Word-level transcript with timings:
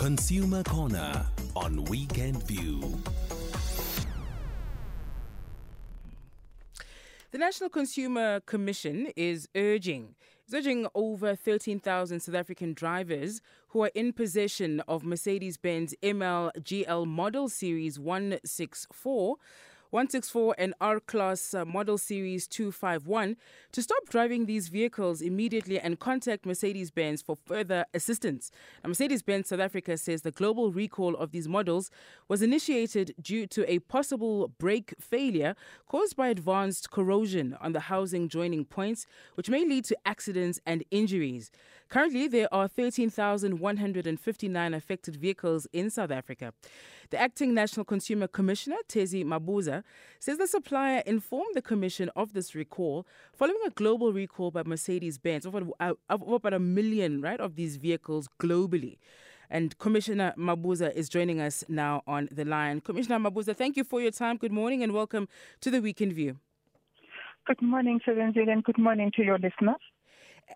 Consumer 0.00 0.62
Corner 0.62 1.26
on 1.54 1.84
Weekend 1.84 2.42
View. 2.44 2.80
The 7.32 7.36
National 7.36 7.68
Consumer 7.68 8.40
Commission 8.40 9.12
is 9.14 9.46
urging 9.54 10.14
is 10.48 10.54
urging 10.54 10.86
over 10.94 11.36
13,000 11.36 12.20
South 12.20 12.34
African 12.34 12.72
drivers 12.72 13.42
who 13.68 13.82
are 13.82 13.90
in 13.94 14.14
possession 14.14 14.80
of 14.88 15.04
Mercedes-Benz 15.04 15.94
ML 16.02 16.50
GL 16.56 17.06
Model 17.06 17.50
Series 17.50 17.98
164 17.98 19.36
164 19.90 20.54
and 20.56 20.72
R 20.80 21.00
Class 21.00 21.52
uh, 21.52 21.64
Model 21.64 21.98
Series 21.98 22.46
251 22.46 23.36
to 23.72 23.82
stop 23.82 24.08
driving 24.08 24.46
these 24.46 24.68
vehicles 24.68 25.20
immediately 25.20 25.80
and 25.80 25.98
contact 25.98 26.46
Mercedes 26.46 26.92
Benz 26.92 27.22
for 27.22 27.36
further 27.44 27.84
assistance. 27.92 28.52
Mercedes 28.86 29.22
Benz 29.22 29.48
South 29.48 29.58
Africa 29.58 29.96
says 29.96 30.22
the 30.22 30.30
global 30.30 30.70
recall 30.70 31.16
of 31.16 31.32
these 31.32 31.48
models 31.48 31.90
was 32.28 32.40
initiated 32.40 33.14
due 33.20 33.48
to 33.48 33.68
a 33.68 33.80
possible 33.80 34.46
brake 34.58 34.94
failure 35.00 35.56
caused 35.88 36.14
by 36.14 36.28
advanced 36.28 36.92
corrosion 36.92 37.56
on 37.60 37.72
the 37.72 37.80
housing 37.80 38.28
joining 38.28 38.64
points, 38.64 39.06
which 39.34 39.50
may 39.50 39.64
lead 39.64 39.84
to 39.86 39.96
accidents 40.06 40.60
and 40.64 40.84
injuries. 40.92 41.50
Currently, 41.90 42.28
there 42.28 42.48
are 42.54 42.68
13,159 42.68 44.74
affected 44.74 45.16
vehicles 45.16 45.66
in 45.72 45.90
South 45.90 46.12
Africa. 46.12 46.54
The 47.10 47.20
acting 47.20 47.52
National 47.52 47.84
Consumer 47.84 48.28
Commissioner, 48.28 48.76
Thezi 48.88 49.24
Mabuza, 49.24 49.82
says 50.20 50.38
the 50.38 50.46
supplier 50.46 51.02
informed 51.04 51.56
the 51.56 51.62
Commission 51.62 52.08
of 52.14 52.32
this 52.32 52.54
recall 52.54 53.08
following 53.34 53.58
a 53.66 53.70
global 53.70 54.12
recall 54.12 54.52
by 54.52 54.62
Mercedes 54.62 55.18
Benz 55.18 55.44
of, 55.44 55.56
of 55.80 55.96
about 56.08 56.54
a 56.54 56.60
million 56.60 57.22
right, 57.22 57.40
of 57.40 57.56
these 57.56 57.74
vehicles 57.74 58.28
globally. 58.38 58.98
And 59.50 59.76
Commissioner 59.78 60.32
Mabuza 60.38 60.94
is 60.94 61.08
joining 61.08 61.40
us 61.40 61.64
now 61.68 62.04
on 62.06 62.28
the 62.30 62.44
line. 62.44 62.82
Commissioner 62.82 63.18
Mabuza, 63.18 63.56
thank 63.56 63.76
you 63.76 63.82
for 63.82 64.00
your 64.00 64.12
time. 64.12 64.36
Good 64.36 64.52
morning 64.52 64.84
and 64.84 64.94
welcome 64.94 65.26
to 65.60 65.72
the 65.72 65.80
Weekend 65.80 66.12
View. 66.12 66.36
Good 67.46 67.60
morning, 67.60 67.98
Serenzi, 68.06 68.48
and 68.48 68.62
good 68.62 68.78
morning 68.78 69.10
to 69.16 69.24
your 69.24 69.40
listeners 69.40 69.80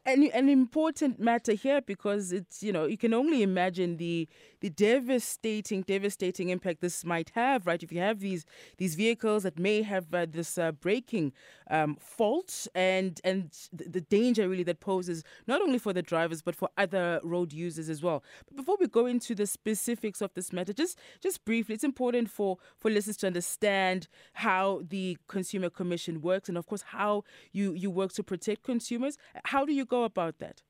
an, 0.07 0.25
an 0.33 0.49
important 0.49 1.19
matter 1.19 1.53
here 1.53 1.81
because 1.81 2.33
it's 2.33 2.63
you 2.63 2.73
know 2.73 2.85
you 2.87 2.97
can 2.97 3.15
only 3.15 3.43
imagine 3.43 3.97
the 3.97 4.29
the 4.61 4.71
devastating 4.71 5.83
devastating 5.83 6.49
impact 6.49 6.81
this 6.81 7.05
might 7.05 7.31
have 7.35 7.67
right? 7.67 7.83
If 7.83 7.93
you 7.93 8.01
have 8.01 8.21
these 8.21 8.45
these 8.79 8.95
vehicles 8.95 9.43
that 9.43 9.59
may 9.59 9.83
have 9.83 10.13
uh, 10.13 10.27
this 10.29 10.59
uh, 10.59 10.73
braking 10.73 11.33
um, 11.71 11.97
fault 12.01 12.67
and 12.75 13.21
and 13.25 13.51
the, 13.73 14.01
danger 14.01 14.49
really 14.49 14.63
that 14.65 14.81
poses 14.81 15.25
not 15.47 15.63
only 15.63 15.79
for 15.79 15.93
the 15.93 16.03
drivers 16.03 16.43
but 16.43 16.55
for 16.55 16.69
other 16.77 17.21
road 17.23 17.53
users 17.53 17.89
as 17.89 18.03
well. 18.03 18.23
But 18.47 18.57
before 18.57 18.77
we 18.79 18.87
go 18.87 19.07
into 19.07 19.35
the 19.35 19.47
specifics 19.47 20.21
of 20.21 20.33
this 20.35 20.53
matter 20.53 20.73
just 20.73 20.99
just 21.21 21.45
briefly 21.45 21.75
it's 21.75 21.85
important 21.85 22.31
for 22.31 22.59
for 22.79 22.91
listeners 22.91 23.17
to 23.19 23.27
understand 23.27 24.09
how 24.35 24.83
the 24.89 25.17
consumer 25.29 25.71
commission 25.71 26.21
works 26.21 26.49
and 26.49 26.59
of 26.59 26.67
course 26.67 26.83
how 26.83 27.25
you 27.53 27.73
you 27.73 27.91
work 27.91 28.13
to 28.15 28.23
protect 28.23 28.63
consumers. 28.63 29.17
How 29.45 29.65
do 29.65 29.73
you 29.73 29.84
go 29.85 30.05
about 30.05 30.39
that? 30.39 30.63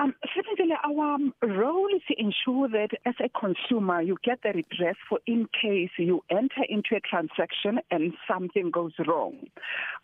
Um, 0.00 0.14
certainly, 0.34 0.74
our 0.82 1.14
um, 1.14 1.34
role 1.42 1.88
is 1.94 2.00
to 2.08 2.14
ensure 2.18 2.68
that 2.68 2.90
as 3.04 3.14
a 3.22 3.28
consumer, 3.28 4.00
you 4.00 4.16
get 4.24 4.38
the 4.42 4.48
redress 4.48 4.96
for 5.06 5.18
in 5.26 5.46
case 5.60 5.90
you 5.98 6.22
enter 6.30 6.64
into 6.68 6.96
a 6.96 7.00
transaction 7.00 7.80
and 7.90 8.14
something 8.26 8.70
goes 8.70 8.92
wrong. 9.06 9.36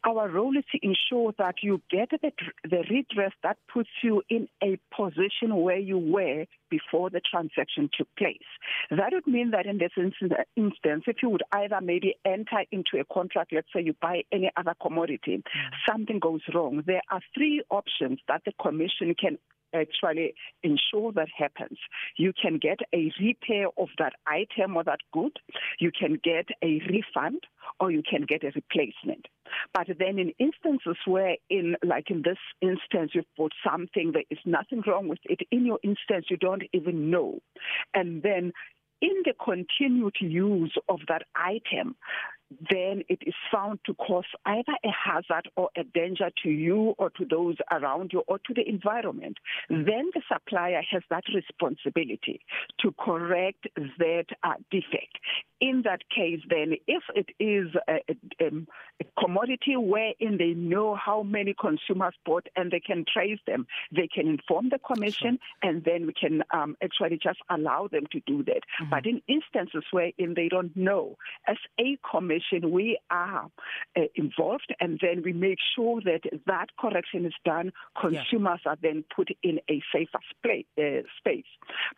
Our 0.05 0.29
role 0.29 0.55
is 0.57 0.65
to 0.73 0.79
ensure 0.83 1.33
that 1.39 1.57
you 1.63 1.81
get 1.91 2.11
the, 2.11 2.31
the 2.65 2.85
redress 2.91 3.33
that 3.43 3.57
puts 3.73 3.89
you 4.03 4.23
in 4.29 4.49
a 4.63 4.79
position 4.95 5.57
where 5.57 5.79
you 5.79 5.99
were 5.99 6.45
before 6.69 7.09
the 7.09 7.21
transaction 7.21 7.89
took 7.97 8.09
place. 8.19 8.37
That 8.91 9.13
would 9.13 9.27
mean 9.27 9.53
that 9.53 9.67
in 9.67 9.79
this 9.79 9.93
instance, 9.97 11.05
if 11.07 11.17
you 11.23 11.31
would 11.31 11.45
either 11.53 11.81
maybe 11.81 12.17
enter 12.25 12.65
into 12.71 12.99
a 13.01 13.05
contract, 13.15 13.53
let's 13.53 13.69
say 13.75 13.83
you 13.83 13.95
buy 14.03 14.25
any 14.31 14.51
other 14.57 14.75
commodity, 14.83 15.39
mm-hmm. 15.39 15.91
something 15.91 16.19
goes 16.19 16.43
wrong, 16.53 16.83
there 16.87 17.03
are 17.11 17.21
three 17.35 17.63
options 17.71 18.19
that 18.29 18.43
the 18.45 18.53
Commission 18.61 19.15
can 19.19 19.39
actually 19.75 20.35
ensure 20.63 21.13
that 21.13 21.29
happens. 21.37 21.79
You 22.17 22.33
can 22.41 22.59
get 22.59 22.79
a 22.95 23.13
repair 23.21 23.67
of 23.79 23.89
that 23.99 24.15
item 24.27 24.77
or 24.77 24.85
that 24.85 25.01
good, 25.13 25.39
you 25.79 25.91
can 25.99 26.19
get 26.23 26.49
a 26.63 26.81
refund, 26.89 27.43
or 27.81 27.91
you 27.91 28.03
can 28.09 28.23
get 28.29 28.45
a 28.45 28.53
replacement. 28.55 29.27
But 29.73 29.89
then 29.99 30.19
in 30.19 30.33
instances 30.39 30.97
where 31.07 31.37
in 31.51 31.77
like 31.85 32.11
in 32.11 32.23
this 32.23 32.39
instance 32.61 33.13
you've 33.15 33.25
bought 33.37 33.53
something 33.65 34.13
there 34.13 34.25
is 34.31 34.39
nothing 34.45 34.83
wrong 34.87 35.09
with 35.09 35.21
it 35.25 35.41
in 35.51 35.65
your 35.65 35.79
instance 35.83 36.27
you 36.29 36.37
don't 36.37 36.65
even 36.73 37.11
know 37.11 37.39
and 37.95 38.23
then 38.23 38.53
in 39.03 39.23
the 39.25 39.35
continued 39.43 40.17
use 40.21 40.75
of 40.89 41.01
that 41.09 41.23
item, 41.35 41.97
then 42.71 43.03
it 43.09 43.19
is 43.27 43.35
found 43.53 43.81
to 43.87 43.95
cause 43.95 44.25
either 44.45 44.73
a 44.85 44.91
hazard 44.91 45.51
or 45.57 45.71
a 45.77 45.83
danger 45.83 46.31
to 46.43 46.51
you 46.51 46.95
or 46.99 47.11
to 47.11 47.25
those 47.25 47.57
around 47.73 48.11
you 48.13 48.23
or 48.29 48.39
to 48.39 48.55
the 48.55 48.67
environment, 48.69 49.39
then 49.69 50.11
the 50.15 50.23
supplier 50.33 50.83
has 50.91 51.03
that 51.11 51.25
responsibility 51.35 52.41
to 52.81 52.95
correct 52.99 53.67
that 53.99 54.27
uh, 54.45 54.55
defect. 54.71 55.19
In 55.61 55.83
that 55.85 56.03
case, 56.15 56.41
then, 56.51 56.75
if 56.87 57.03
it 57.15 57.31
is 57.41 57.69
a, 57.89 58.01
a, 58.11 58.47
um, 58.47 58.69
a 59.01 59.05
commodity 59.19 59.75
wherein 59.75 60.37
they 60.39 60.53
know 60.53 60.95
how 60.95 61.23
many 61.23 61.55
consumers 61.59 62.15
bought 62.27 62.47
and 62.57 62.71
they 62.71 62.81
can 62.81 63.07
trace 63.11 63.39
them, 63.47 63.67
they 63.91 64.07
can 64.07 64.29
inform 64.29 64.69
the 64.69 64.79
commission 64.79 65.39
and 65.63 65.83
then 65.85 66.07
we 66.07 66.13
can 66.13 66.43
um, 66.53 66.77
actually 66.83 67.19
just 67.23 67.39
allow 67.49 67.89
them 67.91 68.05
to 68.13 68.21
do 68.27 68.43
that. 68.45 68.61
Mm-hmm. 68.83 68.91
But 68.91 69.07
in 69.07 69.23
instances 69.29 69.85
wherein 69.91 70.35
they 70.37 70.49
don't 70.49 70.77
know, 70.77 71.17
as 71.49 71.57
a 71.81 71.99
commission, 72.09 72.36
We 72.71 72.99
are 73.11 73.51
uh, 73.97 74.01
involved, 74.15 74.75
and 74.81 74.99
then 75.01 75.23
we 75.25 75.33
make 75.33 75.59
sure 75.75 76.01
that 76.03 76.21
that 76.47 76.67
correction 76.79 77.27
is 77.27 77.35
done. 77.45 77.73
Consumers 78.01 78.61
yeah. 78.65 78.73
are 78.73 78.79
then 78.81 79.05
put 79.15 79.29
in 79.43 79.61
a 79.71 79.83
safer 79.93 80.19
sp- 80.31 80.69
uh, 80.79 81.03
space. 81.19 81.45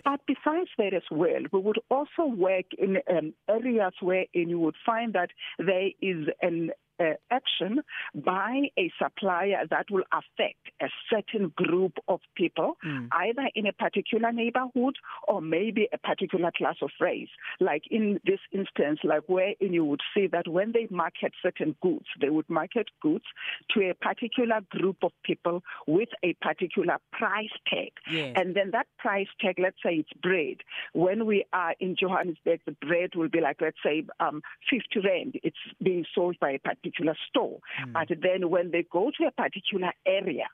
But 0.04 0.21
besides 0.27 0.71
that 0.78 0.94
as 0.94 1.03
well, 1.10 1.43
we 1.53 1.60
would 1.60 1.78
also 1.91 2.27
work 2.27 2.66
in 2.78 2.98
um, 3.10 3.34
areas 3.48 3.93
where 4.00 4.27
you 4.32 4.59
would 4.60 4.77
find 4.84 5.12
that 5.15 5.31
there 5.59 5.91
is 6.00 6.28
an 6.43 6.71
uh, 7.00 7.14
action 7.31 7.81
by 8.14 8.70
a 8.78 8.91
supplier 9.00 9.64
that 9.70 9.86
will 9.91 10.04
affect 10.12 10.70
a 10.81 10.88
certain 11.10 11.53
group 11.56 11.92
of 12.09 12.20
people, 12.34 12.76
mm. 12.84 13.09
either 13.12 13.48
in 13.54 13.66
a 13.66 13.72
particular 13.72 14.32
neighborhood 14.32 14.97
or 15.26 15.41
maybe 15.41 15.88
a 15.92 15.98
particular 15.98 16.50
class 16.56 16.76
of 16.82 16.91
race. 17.00 17.28
Like 17.60 17.82
in 17.91 18.20
this 18.25 18.41
instance, 18.53 19.00
like 19.04 19.22
where 19.26 19.54
you 19.60 19.84
would 19.84 20.00
see 20.14 20.26
that 20.32 20.48
when 20.48 20.72
they 20.72 20.88
market 20.91 21.32
certain 21.42 21.76
goods, 21.82 22.06
they 22.20 22.31
would 22.31 22.48
market 22.48 22.88
goods 23.00 23.25
to 23.70 23.91
a 23.91 23.94
particular 23.94 24.60
group 24.70 24.97
of 25.03 25.12
people 25.25 25.62
with 25.86 26.09
a 26.22 26.34
particular 26.34 26.98
price 27.12 27.48
tag. 27.69 27.92
Yes. 28.10 28.34
And 28.36 28.54
then 28.54 28.70
that 28.72 28.86
price 28.98 29.28
tag, 29.41 29.56
let's 29.59 29.76
say 29.84 29.97
it's 29.97 30.12
bread. 30.20 30.56
When 30.92 31.26
we 31.26 31.44
are 31.53 31.75
in 31.80 31.97
Johannesburg, 31.98 32.60
the 32.66 32.72
bread 32.72 33.10
will 33.15 33.28
be 33.28 33.41
like, 33.41 33.59
let's 33.60 33.78
say, 33.84 34.04
um, 34.20 34.42
50 34.70 35.06
rand. 35.06 35.34
It's 35.42 35.56
being 35.82 36.04
sold 36.15 36.36
by 36.41 36.53
a 36.53 36.59
particular 36.59 36.88
particular 36.88 37.16
store. 37.28 37.59
Mm. 37.84 37.93
But 37.93 38.09
then 38.21 38.50
when 38.50 38.71
they 38.71 38.84
go 38.91 39.10
to 39.19 39.26
a 39.26 39.31
particular 39.31 39.93
area 40.06 40.47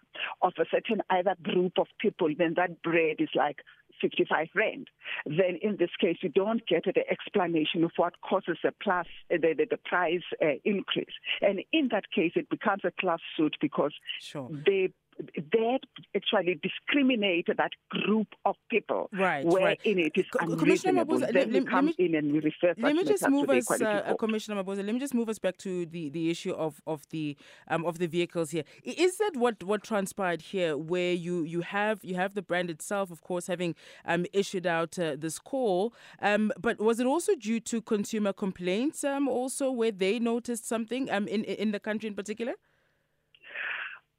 of 0.43 0.53
a 0.59 0.65
certain 0.71 1.03
either 1.11 1.34
group 1.43 1.72
of 1.78 1.87
people, 2.00 2.28
then 2.37 2.55
that 2.56 2.83
bread 2.83 3.17
is 3.19 3.28
like 3.34 3.59
55 4.00 4.49
rand. 4.55 4.89
Then 5.25 5.59
in 5.62 5.77
this 5.78 5.91
case, 6.00 6.17
you 6.21 6.28
don't 6.28 6.67
get 6.67 6.84
the 6.84 7.09
explanation 7.11 7.84
of 7.84 7.93
what 7.97 8.15
causes 8.28 8.59
the 8.62 8.73
plus 8.83 9.06
the, 9.31 9.39
the, 9.39 9.67
the 9.71 9.78
price 9.84 10.23
uh, 10.43 10.59
increase. 10.65 11.15
And 11.41 11.61
in 11.73 11.89
that 11.93 12.11
case, 12.11 12.33
it 12.34 12.49
becomes 12.50 12.83
a 12.84 12.93
class 13.00 13.21
suit 13.37 13.56
because 13.61 13.93
sure. 14.21 14.49
they 14.67 14.91
that 15.19 15.80
actually 16.14 16.60
discriminate 16.62 17.47
that 17.56 17.72
group 17.91 18.28
of 18.44 18.56
people 18.70 19.08
right, 19.12 19.44
where 19.44 19.64
right. 19.64 19.80
in 19.84 19.99
it 19.99 20.12
is 20.16 20.26
unreasonable. 20.40 21.19
Mabuza, 21.19 21.32
then 21.32 21.52
let, 21.52 21.62
we 21.62 21.69
come 21.69 21.87
me, 21.87 21.94
in 21.99 22.14
and 22.14 22.32
we 22.32 22.40
refer 22.40 22.75
let 22.78 22.94
me 22.94 23.05
just 23.05 23.28
move 23.28 23.49
us, 23.50 23.70
uh, 23.70 24.14
Commissioner 24.19 24.62
Mabuza, 24.62 24.84
let 24.84 24.94
me 24.94 24.99
just 24.99 25.14
move 25.14 25.28
us 25.28 25.38
back 25.38 25.56
to 25.58 25.87
the, 25.87 26.08
the 26.11 26.31
issue 26.31 26.52
of, 26.52 26.81
of 26.87 27.08
the 27.11 27.37
um, 27.69 27.84
of 27.84 27.99
the 27.99 28.06
vehicles 28.06 28.50
here. 28.50 28.64
Is 28.82 29.19
that 29.19 29.32
what, 29.37 29.62
what 29.62 29.82
transpired 29.82 30.43
here, 30.43 30.76
where 30.76 31.12
you, 31.12 31.44
you 31.44 31.60
have 31.62 32.05
you 32.05 32.14
have 32.17 32.34
the 32.34 32.43
brand 32.43 32.70
itself, 32.70 33.10
of 33.10 33.22
course, 33.22 33.46
having 33.46 33.75
um, 34.05 34.26
issued 34.32 34.67
out 34.67 34.99
uh, 34.99 35.17
this 35.19 35.38
call, 35.38 35.94
um, 36.20 36.52
but 36.58 36.81
was 36.81 37.00
it 37.00 37.06
also 37.06 37.34
due 37.34 37.60
to 37.60 37.81
consumer 37.81 38.32
complaints, 38.32 39.05
um, 39.05 39.28
also 39.28 39.70
where 39.70 39.93
they 39.93 40.19
noticed 40.19 40.67
something 40.67 41.10
um, 41.10 41.28
in 41.28 41.44
in 41.44 41.72
the 41.72 41.81
country 41.81 42.08
in 42.08 42.14
particular? 42.14 42.55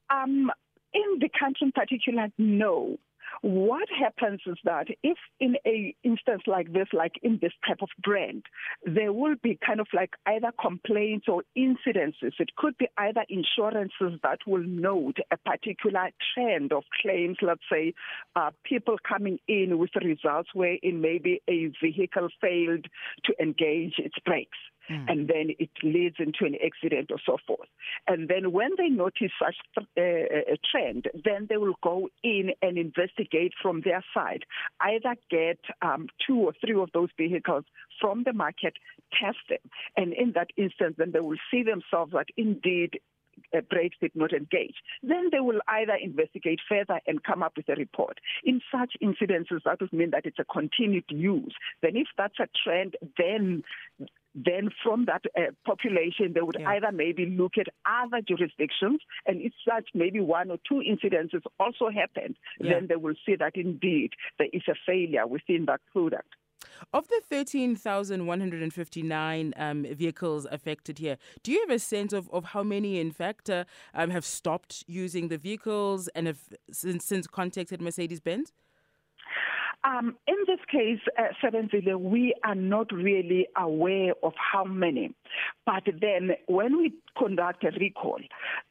Um, 0.09 0.51
in 0.95 1.19
the 1.19 1.29
country 1.37 1.65
in 1.67 1.71
particular, 1.71 2.27
no. 2.37 2.97
what 3.41 3.87
happens 3.89 4.41
is 4.45 4.57
that 4.63 4.87
if 5.03 5.17
in 5.39 5.55
a 5.65 5.95
instance 6.03 6.43
like 6.47 6.71
this, 6.73 6.87
like 6.93 7.13
in 7.23 7.39
this 7.41 7.51
type 7.67 7.81
of 7.81 7.89
brand, 8.03 8.43
there 8.85 9.13
will 9.13 9.35
be 9.41 9.57
kind 9.65 9.79
of 9.79 9.87
like 9.93 10.11
either 10.25 10.51
complaints 10.59 11.27
or 11.27 11.43
incidences. 11.57 12.33
It 12.39 12.55
could 12.55 12.77
be 12.77 12.87
either 12.97 13.23
insurances 13.29 14.19
that 14.23 14.39
will 14.47 14.63
note 14.63 15.17
a 15.31 15.37
particular 15.37 16.09
trend 16.33 16.71
of 16.71 16.83
claims, 17.01 17.37
let's 17.41 17.61
say 17.71 17.93
uh, 18.35 18.51
people 18.63 18.97
coming 19.07 19.39
in 19.47 19.77
with 19.77 19.91
results 20.03 20.49
where 20.53 20.77
in 20.81 21.01
maybe 21.01 21.41
a 21.49 21.71
vehicle 21.83 22.29
failed 22.41 22.85
to 23.25 23.33
engage 23.41 23.95
its 23.97 24.15
brakes. 24.25 24.57
Mm. 24.89 25.11
And 25.11 25.27
then 25.27 25.55
it 25.59 25.69
leads 25.83 26.17
into 26.19 26.45
an 26.45 26.55
accident 26.63 27.11
or 27.11 27.17
so 27.25 27.37
forth. 27.45 27.69
And 28.07 28.27
then 28.27 28.51
when 28.51 28.71
they 28.77 28.89
notice 28.89 29.31
such 29.41 29.55
uh, 29.77 30.01
a 30.01 30.57
trend, 30.71 31.07
then 31.23 31.47
they 31.49 31.57
will 31.57 31.75
go 31.83 32.09
in 32.23 32.51
and 32.61 32.77
investigate 32.77 33.53
from 33.61 33.81
their 33.83 34.03
side. 34.13 34.43
Either 34.81 35.15
get 35.29 35.59
um, 35.81 36.07
two 36.25 36.39
or 36.39 36.53
three 36.63 36.79
of 36.79 36.89
those 36.93 37.09
vehicles 37.17 37.65
from 37.99 38.23
the 38.23 38.33
market, 38.33 38.73
test 39.11 39.37
them. 39.49 39.59
And 39.97 40.13
in 40.13 40.33
that 40.33 40.49
instance, 40.57 40.95
then 40.97 41.11
they 41.11 41.19
will 41.19 41.37
see 41.51 41.63
themselves 41.63 42.11
that 42.13 42.27
indeed 42.37 42.99
uh, 43.55 43.61
brakes 43.61 43.97
did 43.99 44.15
not 44.15 44.33
engage. 44.33 44.75
Then 45.03 45.29
they 45.31 45.39
will 45.39 45.59
either 45.67 45.95
investigate 46.01 46.59
further 46.67 46.99
and 47.07 47.23
come 47.23 47.43
up 47.43 47.53
with 47.57 47.69
a 47.69 47.75
report. 47.75 48.19
In 48.43 48.61
such 48.71 48.93
incidences, 49.01 49.63
that 49.65 49.81
would 49.81 49.93
mean 49.93 50.11
that 50.11 50.25
it's 50.25 50.39
a 50.39 50.45
continued 50.45 51.05
use. 51.09 51.55
Then, 51.81 51.95
if 51.95 52.07
that's 52.17 52.39
a 52.39 52.47
trend, 52.63 52.95
then 53.17 53.63
then 54.35 54.69
from 54.83 55.05
that 55.05 55.21
uh, 55.37 55.51
population, 55.65 56.33
they 56.33 56.41
would 56.41 56.57
yeah. 56.59 56.71
either 56.71 56.91
maybe 56.91 57.25
look 57.25 57.53
at 57.57 57.67
other 57.85 58.19
jurisdictions, 58.21 58.99
and 59.25 59.41
if 59.41 59.53
such 59.67 59.87
maybe 59.93 60.19
one 60.19 60.51
or 60.51 60.57
two 60.67 60.83
incidences 60.85 61.41
also 61.59 61.89
happened, 61.89 62.35
yeah. 62.59 62.73
then 62.73 62.87
they 62.87 62.97
will 62.97 63.15
see 63.25 63.35
that 63.35 63.55
indeed 63.55 64.11
there 64.37 64.49
is 64.51 64.63
a 64.67 64.75
failure 64.85 65.25
within 65.25 65.63
that 65.67 65.79
product. 65.91 66.35
Of 66.93 67.07
the 67.07 67.21
13,159 67.29 69.53
um, 69.55 69.85
vehicles 69.91 70.45
affected 70.51 70.99
here, 70.99 71.17
do 71.43 71.53
you 71.53 71.61
have 71.61 71.69
a 71.69 71.79
sense 71.79 72.11
of, 72.11 72.29
of 72.31 72.43
how 72.45 72.63
many, 72.63 72.99
in 72.99 73.11
fact, 73.11 73.49
uh, 73.49 73.63
um, 73.93 74.09
have 74.09 74.25
stopped 74.25 74.83
using 74.87 75.29
the 75.29 75.37
vehicles 75.37 76.09
and 76.09 76.27
have 76.27 76.39
since, 76.71 77.05
since 77.05 77.27
contacted 77.27 77.81
Mercedes 77.81 78.19
Benz? 78.19 78.51
Um, 79.85 80.15
in 80.27 80.35
this 80.47 80.59
case, 80.71 80.99
uh, 81.17 81.97
we 81.97 82.33
are 82.43 82.55
not 82.55 82.91
really 82.91 83.47
aware 83.55 84.13
of 84.23 84.33
how 84.35 84.63
many. 84.63 85.13
But 85.65 85.83
then 86.01 86.31
when 86.47 86.77
we 86.77 86.93
conduct 87.17 87.63
a 87.63 87.71
recall, 87.79 88.19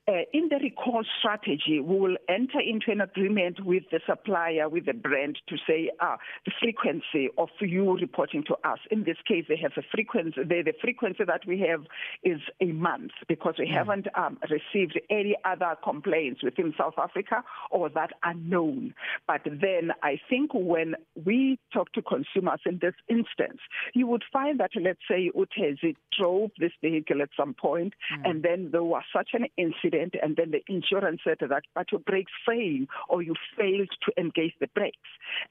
uh, 0.07 0.13
in 0.35 0.49
the 0.51 0.57
recall 0.63 1.03
strategy, 1.19 1.81
we 1.81 1.99
will 1.99 2.17
enter 2.29 2.61
into 2.61 2.91
an 2.91 3.01
agreement 3.01 3.65
with 3.65 3.85
the 3.91 4.01
supplier, 4.07 4.69
with 4.69 4.85
the 4.85 4.93
brand, 4.93 5.39
to 5.49 5.57
say 5.67 5.91
uh, 6.01 6.17
the 6.45 6.53
frequency 6.61 7.31
of 7.39 7.49
you 7.61 7.97
reporting 7.97 8.45
to 8.47 8.55
us. 8.69 8.79
In 8.91 9.05
this 9.05 9.17
case, 9.27 9.47
they 9.49 9.57
have 9.57 9.73
a 9.79 9.83
frequency. 9.91 10.43
The, 10.43 10.63
the 10.63 10.75
frequency 10.81 11.25
that 11.25 11.41
we 11.47 11.61
have 11.61 11.85
is 12.23 12.41
a 12.61 12.67
month 12.67 13.13
because 13.29 13.55
we 13.59 13.67
mm. 13.67 13.73
haven't 13.73 14.09
um, 14.15 14.39
received 14.51 15.01
any 15.09 15.37
other 15.45 15.75
complaints 15.83 16.43
within 16.43 16.75
South 16.77 16.95
Africa 16.99 17.43
or 17.71 17.89
that 17.91 18.11
are 18.23 18.35
known. 18.35 18.95
But 19.27 19.43
then 19.45 19.93
I 20.03 20.21
think 20.29 20.51
when 20.53 20.97
we 21.25 21.59
talk 21.73 21.93
to 21.93 22.03
consumers 22.03 22.61
in 22.67 22.79
this 22.83 22.95
instance, 23.09 23.61
you 23.95 24.07
would 24.09 24.25
find 24.31 24.61
that, 24.61 24.73
let's 24.79 25.01
say, 25.09 25.31
Utezi 25.35 25.97
drove 26.19 26.51
this 26.59 26.73
vehicle 26.83 27.23
at 27.23 27.31
some 27.35 27.55
point, 27.55 27.95
mm. 28.13 28.29
and 28.29 28.43
then 28.43 28.69
there 28.71 28.85
was 28.85 29.03
such 29.11 29.31
an 29.33 29.47
incident 29.57 29.94
accident 29.95 30.15
and 30.23 30.37
then 30.37 30.51
the 30.51 30.63
insurance 30.73 31.21
said 31.25 31.39
that 31.41 31.63
but 31.75 31.93
your 31.93 32.01
brakes 32.01 32.33
failed 32.47 32.89
or 33.09 33.23
you 33.23 33.35
failed 33.57 33.89
to 34.05 34.21
engage 34.21 34.55
the 34.61 34.67
brakes. 34.69 34.97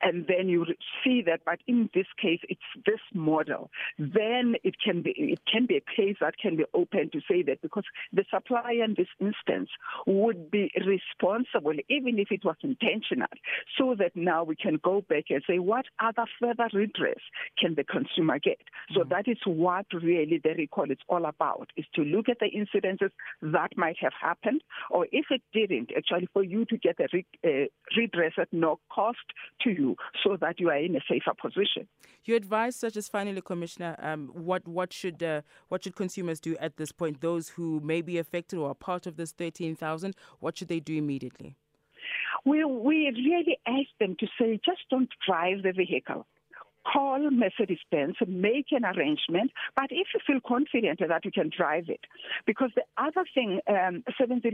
And 0.02 0.26
then 0.28 0.50
you 0.50 0.66
see 1.04 1.22
that 1.26 1.42
but 1.46 1.60
in 1.68 1.90
this 1.94 2.08
case 2.22 2.40
it's 2.50 2.62
this 2.86 3.00
model. 3.14 3.70
Then 3.98 4.56
it 4.64 4.76
can 4.84 5.02
be 5.02 5.14
it 5.18 5.40
can 5.52 5.66
be 5.66 5.78
a 5.78 5.96
case 5.96 6.18
that 6.22 6.38
can 6.38 6.58
be 6.58 6.66
open 6.74 7.10
to 7.12 7.20
say 7.30 7.44
that 7.44 7.62
because 7.62 7.86
the 8.12 8.26
supplier 8.34 8.84
in 8.84 8.96
this 8.98 9.08
instance 9.20 9.70
would 10.06 10.52
be 10.52 10.72
responsible 10.86 11.74
even 11.90 12.20
if 12.20 12.32
it 12.32 12.44
was 12.44 12.56
intentional 12.64 13.28
so 13.78 13.96
that 13.98 14.16
now 14.16 14.44
we 14.44 14.56
can 14.56 14.80
go 14.84 15.02
back 15.10 15.26
and 15.30 15.44
say 15.48 15.60
what 15.60 15.86
other 16.00 16.26
further 16.40 16.70
redress 16.74 17.20
can 17.60 17.76
the 17.76 17.84
consumer 17.84 18.40
get. 18.40 18.60
So 18.94 19.02
mm-hmm. 19.02 19.10
that 19.10 19.28
is 19.28 19.38
what 19.46 19.86
really 19.94 20.40
the 20.44 20.54
recall 20.58 20.90
is 20.90 20.98
all 21.08 21.26
about 21.26 21.70
is 21.78 21.86
to 21.96 22.02
look 22.02 22.30
at 22.30 22.40
the 22.40 22.50
incidences 22.50 23.12
that 23.42 23.70
might 23.78 23.98
have 24.00 24.14
happened 24.20 24.33
happened, 24.34 24.62
or 24.90 25.08
if 25.12 25.26
it 25.30 25.42
didn't, 25.54 25.92
actually 25.96 26.28
for 26.34 26.44
you 26.44 26.66
to 26.66 26.78
get 26.78 27.00
a 27.00 27.08
re- 27.14 27.26
uh, 27.46 27.68
redress 27.98 28.34
at 28.38 28.48
no 28.52 28.80
cost 28.92 29.18
to 29.62 29.70
you 29.72 29.96
so 30.24 30.38
that 30.40 30.60
you 30.60 30.70
are 30.70 30.78
in 30.78 30.96
a 30.96 31.00
safer 31.10 31.34
position. 31.40 31.88
Your 32.26 32.38
advice, 32.38 32.76
such 32.76 32.98
as 32.98 33.08
finally, 33.08 33.42
Commissioner, 33.42 33.96
um, 34.00 34.30
what, 34.34 34.68
what, 34.68 34.94
should, 34.94 35.22
uh, 35.22 35.42
what 35.70 35.84
should 35.84 35.96
consumers 35.96 36.40
do 36.40 36.56
at 36.60 36.78
this 36.78 36.92
point? 36.92 37.22
Those 37.22 37.50
who 37.50 37.80
may 37.82 38.02
be 38.02 38.18
affected 38.18 38.60
or 38.60 38.70
are 38.70 38.76
part 38.76 39.08
of 39.08 39.18
this 39.18 39.32
13,000, 39.32 40.16
what 40.40 40.58
should 40.58 40.68
they 40.68 40.80
do 40.80 40.96
immediately? 40.96 41.56
We, 42.46 42.66
we 42.66 43.12
really 43.16 43.58
ask 43.66 43.90
them 44.00 44.16
to 44.20 44.28
say, 44.40 44.60
just 44.66 44.82
don't 44.90 45.10
drive 45.26 45.64
the 45.64 45.72
vehicle 45.72 46.26
call 46.92 47.30
Mercedes 47.32 47.80
Benz, 47.92 48.16
make 48.28 48.68
an 48.72 48.86
arrangement, 48.86 49.52
but 49.76 49.88
if 49.90 50.08
you 50.14 50.20
feel 50.26 50.40
confident 50.46 51.00
that 51.00 51.26
you 51.26 51.32
can 51.32 51.50
drive 51.56 51.90
it. 51.90 52.02
Because 52.46 52.72
the 52.76 52.84
other 52.98 53.26
thing, 53.34 53.60
um, 53.68 54.04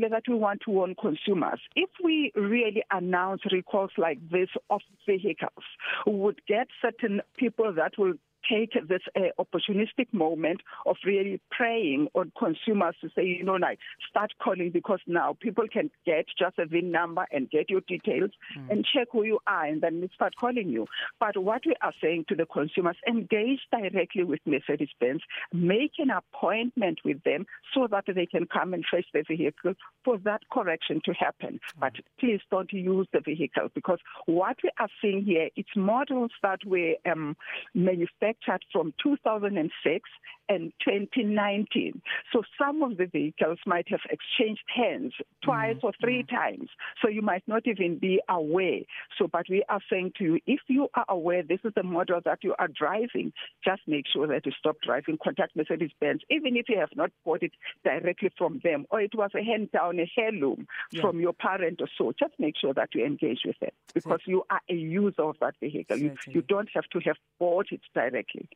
that 0.10 0.24
we 0.28 0.36
want 0.36 0.62
to 0.66 0.72
warn 0.72 0.96
consumers, 0.96 1.60
if 1.76 1.90
we 2.04 2.32
really 2.36 2.84
announce 2.92 3.42
recalls 3.52 3.92
like 3.98 4.20
this 4.30 4.50
of 4.70 4.82
vehicles, 5.06 5.64
we 6.06 6.14
would 6.14 6.42
get 6.48 6.68
certain 6.82 7.22
people 7.38 7.74
that 7.74 7.98
will 7.98 8.14
take 8.50 8.74
this 8.88 9.02
uh, 9.16 9.20
opportunistic 9.40 10.12
moment 10.12 10.62
of 10.86 10.98
really 11.06 11.40
preying 11.52 12.08
on 12.16 12.32
consumers 12.38 12.96
to 13.02 13.10
say, 13.16 13.24
you 13.24 13.44
know, 13.44 13.56
like 13.56 13.80
start 14.10 14.32
calling 14.42 14.72
because 14.72 15.00
now 15.08 15.36
people 15.40 15.66
can 15.72 15.90
get 16.06 16.26
just 16.38 16.58
a 16.58 16.66
VIN 16.66 16.92
number 16.92 17.26
and 17.32 17.50
get 17.50 17.70
your 17.70 17.82
details 17.82 18.32
mm. 18.58 18.70
and 18.70 18.86
check 18.86 19.08
who 19.12 19.24
you 19.24 19.40
are 19.48 19.66
and 19.66 19.82
then 19.82 20.08
start 20.16 20.34
calling 20.40 20.70
you. 20.70 20.88
But 21.20 21.38
what 21.38 21.62
we 21.66 21.76
are 21.82 21.94
saying 22.02 22.26
to 22.30 22.36
the 22.36 22.46
consumers, 22.46 22.98
engage 23.08 23.60
directly 23.72 24.24
with 24.24 24.40
Mercedes 24.46 24.90
Benz, 25.00 25.22
make 25.54 25.94
an 26.00 26.10
appointment 26.10 27.00
with 27.06 27.22
them 27.24 27.46
so 27.74 27.88
that 27.92 28.06
they 28.14 28.26
can 28.26 28.46
come 28.46 28.74
and 28.74 28.84
fetch 28.90 29.06
the 29.14 29.24
vehicle 29.28 29.74
for 30.04 30.18
that 30.20 30.42
correction 30.52 31.02
to 31.06 31.14
happen. 31.14 31.60
Mm. 31.76 31.80
But 31.80 31.94
please 32.20 32.42
don't 32.50 32.72
use 32.72 33.08
the 33.14 33.22
vehicle 33.22 33.70
because 33.74 34.00
what 34.26 34.58
we 34.64 34.72
are 34.80 34.90
seeing 35.02 35.24
here, 35.24 35.50
it's 35.56 35.70
models 35.76 36.32
that 36.42 36.60
were 36.66 36.96
um, 37.06 37.36
manufactured 37.74 38.39
manufactured 38.48 38.66
from 38.72 38.94
2006 39.04 40.10
and 40.50 40.74
2019. 40.84 42.02
So 42.34 42.42
some 42.60 42.82
of 42.84 42.98
the 42.98 43.06
vehicles 43.06 43.60
might 43.66 43.88
have 43.90 44.02
exchanged 44.10 44.64
hands 44.76 45.14
twice 45.44 45.78
mm-hmm. 45.78 45.86
or 45.86 45.94
three 46.02 46.24
mm-hmm. 46.24 46.36
times. 46.36 46.70
So 47.02 47.10
you 47.10 47.22
might 47.22 47.48
not 47.48 47.64
even 47.66 48.00
be 48.00 48.20
aware. 48.28 48.82
So, 49.18 49.28
but 49.32 49.46
we 49.50 49.64
are 49.70 49.80
saying 49.90 50.14
to 50.18 50.24
you, 50.24 50.40
if 50.48 50.60
you 50.68 50.90
are 50.96 51.06
aware 51.08 51.44
this 51.44 51.60
is 51.64 51.74
the 51.76 51.84
model 51.84 52.20
that 52.26 52.40
you 52.44 52.56
are 52.58 52.68
driving, 52.68 53.32
just 53.64 53.82
make 53.88 54.06
sure 54.12 54.28
that 54.28 54.46
you 54.46 54.52
stop 54.58 54.78
driving. 54.84 55.18
Contact 55.24 55.56
Mercedes 55.56 55.92
Benz, 56.02 56.22
even 56.30 56.58
if 56.58 56.68
you 56.68 56.80
have 56.80 56.90
not 56.96 57.12
bought 57.24 57.44
it 57.44 57.52
directly 57.84 58.32
from 58.38 58.60
them, 58.64 58.86
or 58.90 59.02
it 59.02 59.14
was 59.16 59.32
a 59.36 59.44
hand 59.44 59.72
down, 59.72 60.00
a 60.00 60.12
heirloom 60.18 60.68
yeah. 60.92 61.02
from 61.02 61.20
your 61.20 61.34
parent 61.34 61.82
or 61.82 61.88
so. 61.98 62.12
Just 62.20 62.34
make 62.40 62.56
sure 62.60 62.74
that 62.74 62.90
you 62.94 63.06
engage 63.06 63.42
with 63.46 63.58
it 63.62 63.74
because 63.94 64.20
you 64.26 64.44
are 64.50 64.62
a 64.70 64.74
user 64.74 65.24
of 65.24 65.36
that 65.42 65.56
vehicle. 65.60 65.98
You, 65.98 66.16
you 66.28 66.42
don't 66.42 66.70
have 66.74 66.86
to 66.92 67.00
have 67.06 67.18
bought 67.40 67.68
it 67.72 67.82
directly. 67.94 68.50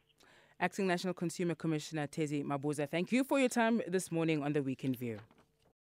Acting 0.64 0.88
National 0.88 1.14
Consumer 1.14 1.56
Commissioner 1.56 2.08
Thezi 2.08 2.42
Mabuza, 2.42 2.88
thank 2.90 3.12
you 3.12 3.26
for 3.26 3.38
your 3.38 3.50
time 3.50 3.82
this 3.86 4.10
morning 4.10 4.42
on 4.42 4.54
the 4.54 4.64
Weekend 4.64 4.96
View. 4.96 5.20